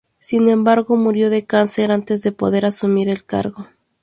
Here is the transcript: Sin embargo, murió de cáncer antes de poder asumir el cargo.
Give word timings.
Sin 0.17 0.49
embargo, 0.49 0.95
murió 0.97 1.29
de 1.29 1.45
cáncer 1.45 1.91
antes 1.91 2.23
de 2.23 2.31
poder 2.31 2.65
asumir 2.65 3.07
el 3.07 3.23
cargo. 3.23 3.67